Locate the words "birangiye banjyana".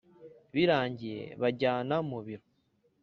0.53-1.95